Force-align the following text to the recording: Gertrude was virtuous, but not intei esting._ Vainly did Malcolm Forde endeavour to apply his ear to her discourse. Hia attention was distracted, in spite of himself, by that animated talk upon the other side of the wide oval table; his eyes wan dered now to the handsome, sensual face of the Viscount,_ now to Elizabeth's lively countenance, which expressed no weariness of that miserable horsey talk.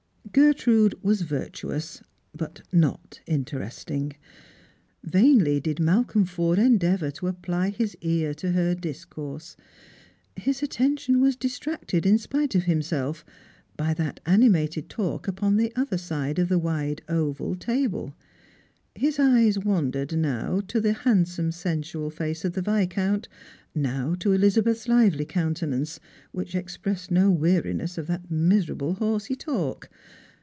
Gertrude 0.33 0.95
was 1.03 1.23
virtuous, 1.23 2.01
but 2.33 2.61
not 2.71 3.19
intei 3.27 3.65
esting._ 3.67 4.03
Vainly 5.03 5.59
did 5.59 5.77
Malcolm 5.77 6.23
Forde 6.23 6.59
endeavour 6.59 7.11
to 7.11 7.27
apply 7.27 7.67
his 7.67 7.97
ear 7.99 8.33
to 8.35 8.53
her 8.53 8.73
discourse. 8.73 9.57
Hia 10.37 10.53
attention 10.61 11.19
was 11.19 11.35
distracted, 11.35 12.05
in 12.05 12.17
spite 12.17 12.55
of 12.55 12.63
himself, 12.63 13.25
by 13.75 13.93
that 13.95 14.21
animated 14.25 14.87
talk 14.87 15.27
upon 15.27 15.57
the 15.57 15.73
other 15.75 15.97
side 15.97 16.39
of 16.39 16.47
the 16.47 16.57
wide 16.57 17.01
oval 17.09 17.57
table; 17.57 18.15
his 18.95 19.19
eyes 19.19 19.57
wan 19.59 19.91
dered 19.91 20.17
now 20.17 20.61
to 20.61 20.79
the 20.79 20.93
handsome, 20.93 21.51
sensual 21.51 22.09
face 22.09 22.45
of 22.45 22.53
the 22.53 22.61
Viscount,_ 22.61 23.25
now 23.75 24.15
to 24.15 24.31
Elizabeth's 24.31 24.87
lively 24.87 25.25
countenance, 25.25 25.99
which 26.31 26.55
expressed 26.55 27.11
no 27.11 27.29
weariness 27.29 27.97
of 27.97 28.07
that 28.07 28.29
miserable 28.31 28.93
horsey 28.95 29.35
talk. 29.35 29.89